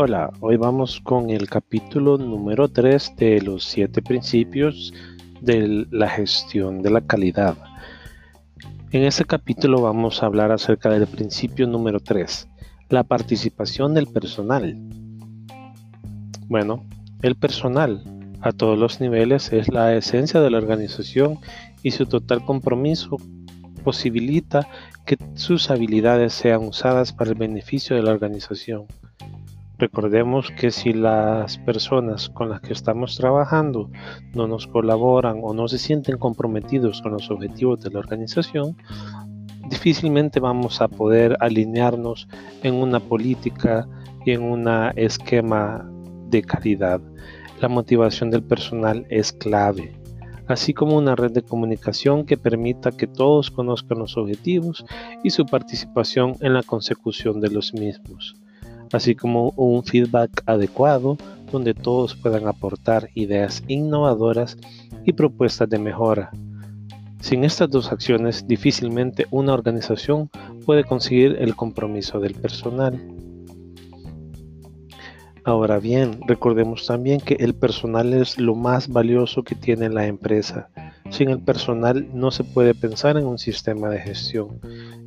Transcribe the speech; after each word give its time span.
Hola, 0.00 0.30
hoy 0.38 0.56
vamos 0.56 1.00
con 1.00 1.28
el 1.28 1.50
capítulo 1.50 2.18
número 2.18 2.68
3 2.68 3.16
de 3.16 3.42
los 3.42 3.64
siete 3.64 4.00
principios 4.00 4.94
de 5.40 5.88
la 5.90 6.08
gestión 6.08 6.82
de 6.82 6.90
la 6.90 7.00
calidad. 7.00 7.56
En 8.92 9.02
este 9.02 9.24
capítulo 9.24 9.82
vamos 9.82 10.22
a 10.22 10.26
hablar 10.26 10.52
acerca 10.52 10.88
del 10.88 11.08
principio 11.08 11.66
número 11.66 11.98
3, 11.98 12.48
la 12.90 13.02
participación 13.02 13.92
del 13.92 14.06
personal. 14.06 14.76
Bueno, 16.46 16.86
el 17.22 17.34
personal 17.34 18.04
a 18.40 18.52
todos 18.52 18.78
los 18.78 19.00
niveles 19.00 19.52
es 19.52 19.66
la 19.66 19.96
esencia 19.96 20.40
de 20.40 20.50
la 20.50 20.58
organización 20.58 21.40
y 21.82 21.90
su 21.90 22.06
total 22.06 22.44
compromiso 22.44 23.16
posibilita 23.82 24.68
que 25.04 25.16
sus 25.34 25.72
habilidades 25.72 26.34
sean 26.34 26.62
usadas 26.68 27.12
para 27.12 27.30
el 27.30 27.36
beneficio 27.36 27.96
de 27.96 28.02
la 28.02 28.12
organización. 28.12 28.86
Recordemos 29.78 30.50
que 30.58 30.72
si 30.72 30.92
las 30.92 31.58
personas 31.58 32.28
con 32.30 32.50
las 32.50 32.60
que 32.60 32.72
estamos 32.72 33.16
trabajando 33.16 33.88
no 34.34 34.48
nos 34.48 34.66
colaboran 34.66 35.38
o 35.40 35.54
no 35.54 35.68
se 35.68 35.78
sienten 35.78 36.18
comprometidos 36.18 37.00
con 37.00 37.12
los 37.12 37.30
objetivos 37.30 37.80
de 37.82 37.90
la 37.90 38.00
organización, 38.00 38.76
difícilmente 39.70 40.40
vamos 40.40 40.80
a 40.80 40.88
poder 40.88 41.36
alinearnos 41.38 42.26
en 42.64 42.74
una 42.74 42.98
política 42.98 43.86
y 44.26 44.32
en 44.32 44.42
un 44.42 44.68
esquema 44.96 45.88
de 46.28 46.42
calidad. 46.42 47.00
La 47.60 47.68
motivación 47.68 48.32
del 48.32 48.42
personal 48.42 49.06
es 49.10 49.32
clave, 49.32 49.92
así 50.48 50.74
como 50.74 50.96
una 50.96 51.14
red 51.14 51.30
de 51.30 51.42
comunicación 51.42 52.26
que 52.26 52.36
permita 52.36 52.90
que 52.90 53.06
todos 53.06 53.52
conozcan 53.52 53.98
los 53.98 54.16
objetivos 54.16 54.84
y 55.22 55.30
su 55.30 55.46
participación 55.46 56.34
en 56.40 56.54
la 56.54 56.64
consecución 56.64 57.40
de 57.40 57.50
los 57.50 57.72
mismos 57.74 58.34
así 58.94 59.14
como 59.14 59.50
un 59.56 59.84
feedback 59.84 60.42
adecuado 60.46 61.16
donde 61.50 61.74
todos 61.74 62.14
puedan 62.14 62.46
aportar 62.46 63.08
ideas 63.14 63.62
innovadoras 63.68 64.56
y 65.04 65.12
propuestas 65.12 65.68
de 65.68 65.78
mejora. 65.78 66.30
Sin 67.20 67.44
estas 67.44 67.70
dos 67.70 67.90
acciones, 67.90 68.46
difícilmente 68.46 69.26
una 69.30 69.52
organización 69.52 70.30
puede 70.64 70.84
conseguir 70.84 71.36
el 71.40 71.56
compromiso 71.56 72.20
del 72.20 72.34
personal. 72.34 73.00
Ahora 75.44 75.78
bien, 75.78 76.20
recordemos 76.26 76.86
también 76.86 77.20
que 77.20 77.34
el 77.40 77.54
personal 77.54 78.12
es 78.12 78.38
lo 78.38 78.54
más 78.54 78.88
valioso 78.88 79.42
que 79.42 79.54
tiene 79.54 79.88
la 79.88 80.06
empresa. 80.06 80.68
Sin 81.10 81.30
el 81.30 81.40
personal 81.40 82.08
no 82.12 82.30
se 82.30 82.44
puede 82.44 82.74
pensar 82.74 83.16
en 83.16 83.26
un 83.26 83.38
sistema 83.38 83.88
de 83.88 84.00
gestión 84.00 84.60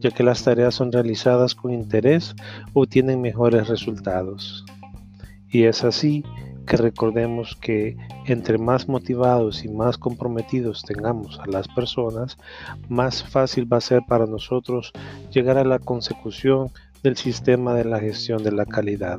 ya 0.00 0.10
que 0.10 0.22
las 0.22 0.44
tareas 0.44 0.74
son 0.74 0.92
realizadas 0.92 1.54
con 1.54 1.72
interés 1.72 2.34
o 2.72 2.86
tienen 2.86 3.20
mejores 3.20 3.68
resultados. 3.68 4.64
Y 5.48 5.64
es 5.64 5.84
así 5.84 6.24
que 6.66 6.76
recordemos 6.76 7.56
que 7.60 7.96
entre 8.26 8.58
más 8.58 8.88
motivados 8.88 9.64
y 9.64 9.68
más 9.68 9.96
comprometidos 9.96 10.82
tengamos 10.82 11.40
a 11.40 11.46
las 11.46 11.66
personas, 11.68 12.36
más 12.88 13.24
fácil 13.24 13.70
va 13.72 13.78
a 13.78 13.82
ser 13.82 14.02
para 14.06 14.26
nosotros 14.26 14.92
llegar 15.32 15.56
a 15.56 15.64
la 15.64 15.78
consecución 15.78 16.70
del 17.02 17.16
sistema 17.16 17.74
de 17.74 17.84
la 17.84 17.98
gestión 17.98 18.42
de 18.42 18.52
la 18.52 18.66
calidad. 18.66 19.18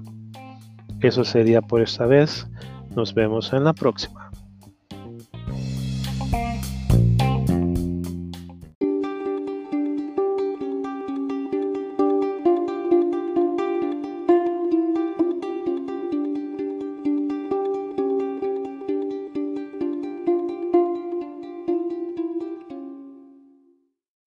Eso 1.02 1.24
sería 1.24 1.62
por 1.62 1.82
esta 1.82 2.06
vez. 2.06 2.48
Nos 2.96 3.14
vemos 3.14 3.52
en 3.54 3.64
la 3.64 3.74
próxima. 3.74 4.29